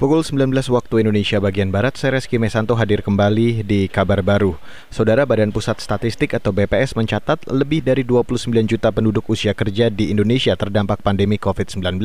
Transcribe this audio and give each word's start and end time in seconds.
Pukul 0.00 0.24
19 0.24 0.48
waktu 0.72 1.04
Indonesia 1.04 1.36
bagian 1.44 1.68
Barat, 1.68 1.92
saya 2.00 2.16
Reski 2.16 2.40
Mesanto 2.40 2.72
hadir 2.72 3.04
kembali 3.04 3.68
di 3.68 3.84
kabar 3.84 4.24
baru. 4.24 4.56
Saudara 4.88 5.28
Badan 5.28 5.52
Pusat 5.52 5.84
Statistik 5.84 6.32
atau 6.32 6.56
BPS 6.56 6.96
mencatat 6.96 7.44
lebih 7.52 7.84
dari 7.84 8.00
29 8.00 8.48
juta 8.64 8.88
penduduk 8.96 9.28
usia 9.28 9.52
kerja 9.52 9.92
di 9.92 10.08
Indonesia 10.08 10.56
terdampak 10.56 11.04
pandemi 11.04 11.36
COVID-19. 11.36 12.00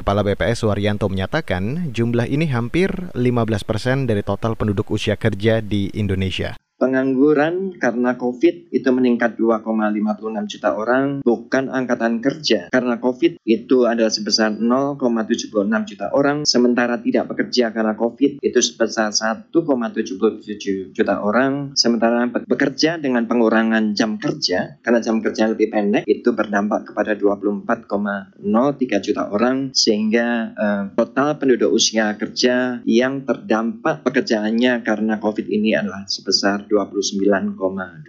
Kepala 0.00 0.24
BPS 0.24 0.64
Waryanto 0.64 1.04
menyatakan 1.12 1.92
jumlah 1.92 2.24
ini 2.24 2.48
hampir 2.48 2.88
15 3.12 3.68
persen 3.68 4.08
dari 4.08 4.24
total 4.24 4.56
penduduk 4.56 4.88
usia 4.88 5.20
kerja 5.20 5.60
di 5.60 5.92
Indonesia. 5.92 6.56
Pengangguran 6.74 7.78
karena 7.78 8.18
COVID 8.18 8.74
itu 8.74 8.88
meningkat 8.90 9.38
2,56 9.38 10.50
juta 10.50 10.74
orang, 10.74 11.22
bukan 11.22 11.70
angkatan 11.70 12.18
kerja. 12.18 12.66
Karena 12.74 12.98
COVID 12.98 13.38
itu 13.46 13.86
adalah 13.86 14.10
sebesar 14.10 14.58
0,76 14.58 15.54
juta 15.86 16.10
orang, 16.10 16.42
sementara 16.42 16.98
tidak 16.98 17.30
bekerja 17.30 17.70
karena 17.70 17.94
COVID 17.94 18.42
itu 18.42 18.58
sebesar 18.58 19.14
1,77 19.14 20.90
juta 20.90 21.22
orang, 21.22 21.78
sementara 21.78 22.26
bekerja 22.26 22.98
dengan 22.98 23.30
pengurangan 23.30 23.94
jam 23.94 24.18
kerja, 24.18 24.82
karena 24.82 24.98
jam 24.98 25.22
kerja 25.22 25.54
lebih 25.54 25.70
pendek, 25.70 26.02
itu 26.10 26.34
berdampak 26.34 26.90
kepada 26.90 27.14
24,03 27.14 28.42
juta 28.98 29.30
orang, 29.30 29.70
sehingga 29.70 30.28
uh, 30.58 30.82
total 30.98 31.38
penduduk 31.38 31.70
usia 31.70 32.18
kerja 32.18 32.82
yang 32.82 33.22
terdampak 33.22 34.02
pekerjaannya 34.02 34.82
karena 34.82 35.22
COVID 35.22 35.46
ini 35.46 35.78
adalah 35.78 36.02
sebesar 36.10 36.63
29,12 36.66 38.04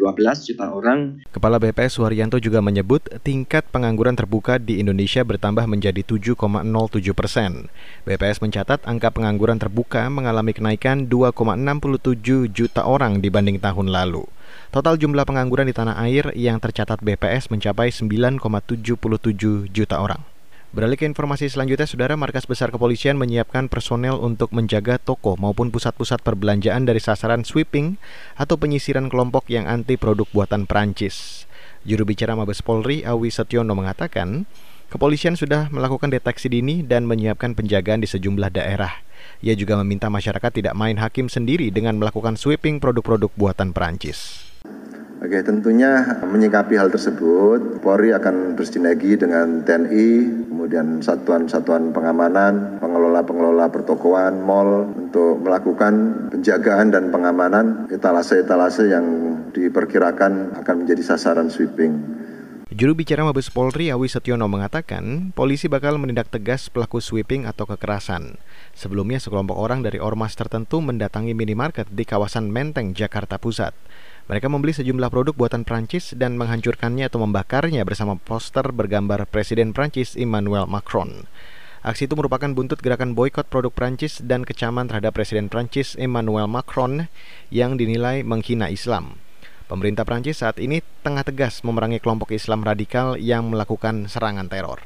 juta 0.48 0.66
orang. 0.70 1.24
Kepala 1.32 1.58
BPS 1.58 1.98
Suharyanto 1.98 2.38
juga 2.38 2.60
menyebut 2.60 3.06
tingkat 3.24 3.66
pengangguran 3.72 4.14
terbuka 4.14 4.60
di 4.60 4.84
Indonesia 4.84 5.24
bertambah 5.24 5.66
menjadi 5.66 6.04
7,07 6.04 7.16
persen. 7.16 7.72
BPS 8.04 8.44
mencatat 8.44 8.84
angka 8.84 9.10
pengangguran 9.16 9.58
terbuka 9.58 10.06
mengalami 10.12 10.52
kenaikan 10.52 11.08
2,67 11.08 12.52
juta 12.52 12.84
orang 12.84 13.24
dibanding 13.24 13.58
tahun 13.58 13.90
lalu. 13.90 14.28
Total 14.76 15.00
jumlah 15.00 15.24
pengangguran 15.24 15.72
di 15.72 15.76
tanah 15.76 15.96
air 16.04 16.36
yang 16.36 16.60
tercatat 16.60 17.00
BPS 17.00 17.48
mencapai 17.48 17.96
9,77 17.96 19.72
juta 19.72 20.04
orang. 20.04 20.35
Beralih 20.76 21.00
ke 21.00 21.08
informasi 21.08 21.48
selanjutnya, 21.48 21.88
Saudara 21.88 22.20
Markas 22.20 22.44
Besar 22.44 22.68
Kepolisian 22.68 23.16
menyiapkan 23.16 23.72
personel 23.72 24.20
untuk 24.20 24.52
menjaga 24.52 25.00
toko 25.00 25.40
maupun 25.40 25.72
pusat-pusat 25.72 26.20
perbelanjaan 26.20 26.84
dari 26.84 27.00
sasaran 27.00 27.48
sweeping 27.48 27.96
atau 28.36 28.60
penyisiran 28.60 29.08
kelompok 29.08 29.48
yang 29.48 29.72
anti 29.72 29.96
produk 29.96 30.28
buatan 30.36 30.68
Perancis. 30.68 31.48
Juru 31.88 32.04
bicara 32.04 32.36
Mabes 32.36 32.60
Polri, 32.60 33.08
Awi 33.08 33.32
Setiono 33.32 33.72
mengatakan, 33.72 34.44
kepolisian 34.92 35.40
sudah 35.40 35.72
melakukan 35.72 36.12
deteksi 36.12 36.52
dini 36.52 36.84
dan 36.84 37.08
menyiapkan 37.08 37.56
penjagaan 37.56 38.04
di 38.04 38.12
sejumlah 38.12 38.52
daerah. 38.52 39.00
Ia 39.48 39.56
juga 39.56 39.80
meminta 39.80 40.12
masyarakat 40.12 40.60
tidak 40.60 40.76
main 40.76 41.00
hakim 41.00 41.32
sendiri 41.32 41.72
dengan 41.72 41.96
melakukan 41.96 42.36
sweeping 42.36 42.84
produk-produk 42.84 43.32
buatan 43.40 43.72
Perancis. 43.72 44.44
Oke, 45.24 45.40
tentunya 45.42 46.20
menyikapi 46.28 46.76
hal 46.76 46.92
tersebut, 46.92 47.80
Polri 47.80 48.12
akan 48.12 48.60
bersinergi 48.60 49.16
dengan 49.16 49.64
TNI, 49.64 50.08
kemudian 50.56 51.04
satuan-satuan 51.04 51.92
pengamanan, 51.92 52.80
pengelola-pengelola 52.80 53.68
pertokoan, 53.76 54.40
mall 54.40 54.88
untuk 54.88 55.44
melakukan 55.44 55.94
penjagaan 56.32 56.96
dan 56.96 57.12
pengamanan 57.12 57.92
etalase-etalase 57.92 58.88
yang 58.88 59.04
diperkirakan 59.52 60.56
akan 60.56 60.76
menjadi 60.80 61.04
sasaran 61.04 61.52
sweeping. 61.52 62.24
Juru 62.76 62.92
bicara 62.92 63.24
Mabes 63.24 63.48
Polri 63.56 63.88
Awi 63.88 64.12
Setiono 64.12 64.52
mengatakan, 64.52 65.32
polisi 65.32 65.72
bakal 65.72 65.96
menindak 65.96 66.28
tegas 66.28 66.68
pelaku 66.68 67.00
sweeping 67.00 67.48
atau 67.48 67.64
kekerasan. 67.64 68.36
Sebelumnya 68.76 69.16
sekelompok 69.16 69.56
orang 69.56 69.80
dari 69.80 69.96
ormas 69.96 70.36
tertentu 70.36 70.84
mendatangi 70.84 71.32
minimarket 71.32 71.88
di 71.88 72.04
kawasan 72.04 72.52
Menteng, 72.52 72.92
Jakarta 72.92 73.40
Pusat. 73.40 73.72
Mereka 74.28 74.52
membeli 74.52 74.76
sejumlah 74.76 75.08
produk 75.08 75.32
buatan 75.32 75.64
Prancis 75.64 76.20
dan 76.20 76.36
menghancurkannya 76.36 77.08
atau 77.08 77.24
membakarnya 77.24 77.88
bersama 77.88 78.20
poster 78.20 78.68
bergambar 78.76 79.24
Presiden 79.24 79.72
Prancis 79.72 80.20
Emmanuel 80.20 80.68
Macron. 80.68 81.32
Aksi 81.80 82.12
itu 82.12 82.20
merupakan 82.20 82.52
buntut 82.52 82.84
gerakan 82.84 83.16
boykot 83.16 83.48
produk 83.48 83.72
Prancis 83.72 84.20
dan 84.20 84.44
kecaman 84.44 84.92
terhadap 84.92 85.16
Presiden 85.16 85.48
Prancis 85.48 85.96
Emmanuel 85.96 86.52
Macron 86.52 87.08
yang 87.56 87.80
dinilai 87.80 88.28
menghina 88.28 88.68
Islam. 88.68 89.16
Pemerintah 89.66 90.06
Prancis 90.06 90.46
saat 90.46 90.62
ini 90.62 90.86
tengah 91.02 91.26
tegas 91.26 91.66
memerangi 91.66 91.98
kelompok 91.98 92.30
Islam 92.30 92.62
radikal 92.62 93.18
yang 93.18 93.50
melakukan 93.50 94.06
serangan 94.06 94.46
teror. 94.46 94.78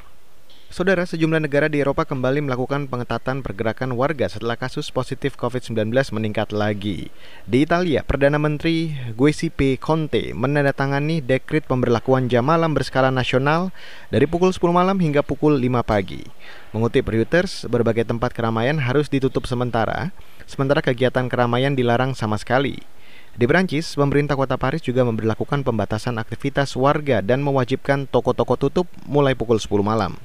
Saudara, 0.70 1.02
sejumlah 1.02 1.44
negara 1.44 1.66
di 1.66 1.82
Eropa 1.84 2.06
kembali 2.06 2.46
melakukan 2.46 2.88
pengetatan 2.88 3.44
pergerakan 3.44 3.92
warga 3.98 4.30
setelah 4.30 4.54
kasus 4.54 4.88
positif 4.94 5.36
COVID-19 5.36 5.92
meningkat 6.16 6.54
lagi. 6.56 7.12
Di 7.44 7.66
Italia, 7.66 8.06
Perdana 8.06 8.40
Menteri 8.40 8.94
Giuseppe 9.18 9.82
Conte 9.82 10.32
menandatangani 10.32 11.26
dekrit 11.26 11.66
pemberlakuan 11.66 12.32
jam 12.32 12.48
malam 12.48 12.72
berskala 12.72 13.10
nasional 13.10 13.74
dari 14.14 14.30
pukul 14.30 14.54
10 14.54 14.62
malam 14.70 14.96
hingga 15.02 15.26
pukul 15.26 15.58
5 15.58 15.84
pagi. 15.84 16.24
Mengutip 16.72 17.10
Reuters, 17.10 17.66
berbagai 17.66 18.06
tempat 18.06 18.32
keramaian 18.32 18.78
harus 18.78 19.10
ditutup 19.10 19.44
sementara, 19.50 20.16
sementara 20.46 20.80
kegiatan 20.80 21.28
keramaian 21.28 21.74
dilarang 21.76 22.14
sama 22.14 22.38
sekali. 22.40 22.80
Di 23.36 23.46
Perancis, 23.46 23.94
pemerintah 23.94 24.34
kota 24.34 24.58
Paris 24.58 24.82
juga 24.82 25.06
memperlakukan 25.06 25.62
pembatasan 25.62 26.18
aktivitas 26.18 26.74
warga 26.74 27.22
dan 27.22 27.46
mewajibkan 27.46 28.10
toko-toko 28.10 28.58
tutup 28.58 28.88
mulai 29.06 29.38
pukul 29.38 29.62
10 29.62 29.86
malam. 29.86 30.18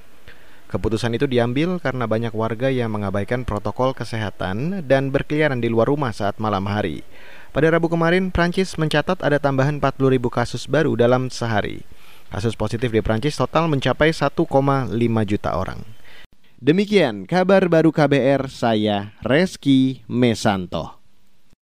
Keputusan 0.75 1.15
itu 1.15 1.31
diambil 1.31 1.79
karena 1.79 2.09
banyak 2.09 2.35
warga 2.35 2.67
yang 2.67 2.91
mengabaikan 2.91 3.47
protokol 3.47 3.95
kesehatan 3.95 4.83
dan 4.89 5.15
berkeliaran 5.15 5.63
di 5.63 5.71
luar 5.71 5.87
rumah 5.87 6.11
saat 6.11 6.41
malam 6.43 6.67
hari. 6.67 7.07
Pada 7.55 7.71
Rabu 7.71 7.87
kemarin, 7.87 8.35
Prancis 8.35 8.75
mencatat 8.75 9.23
ada 9.23 9.39
tambahan 9.39 9.79
40 9.79 10.11
ribu 10.11 10.27
kasus 10.35 10.67
baru 10.67 10.99
dalam 10.99 11.31
sehari. 11.31 11.87
Kasus 12.35 12.59
positif 12.59 12.91
di 12.91 12.99
Prancis 12.99 13.39
total 13.39 13.71
mencapai 13.71 14.11
1,5 14.11 14.35
juta 15.23 15.55
orang. 15.55 15.79
Demikian 16.59 17.31
kabar 17.31 17.71
baru 17.71 17.95
KBR, 17.95 18.51
saya 18.51 19.15
Reski 19.23 20.03
Mesanto. 20.11 20.94